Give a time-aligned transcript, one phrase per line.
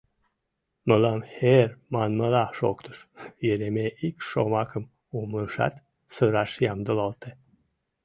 [0.87, 2.97] —Мылам «хер» манмыла шоктыш,—
[3.51, 4.83] Еремей ик шомакым
[5.19, 5.73] умылышат,
[6.13, 7.29] сыраш ямдылалте.